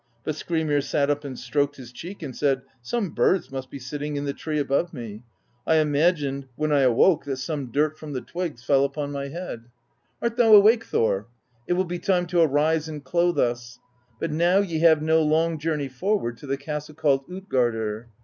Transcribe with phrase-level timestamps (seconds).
[0.23, 4.15] But Skrymir sat up and stroked his cheek, and said: 'Some birds must be sitting
[4.15, 5.21] in the tree above me;
[5.67, 6.45] I imagined.
[6.45, 8.83] THE BEGUILING OF GYLFI 6i when I awoke, that some dirt from the twigs fell
[8.83, 9.65] upon my head.
[10.19, 11.27] Art thou awake, Thor?
[11.67, 13.77] It will be time to arise and clothe us;
[14.19, 18.05] but now ye have no long journey forward to the castle called tJtgardr.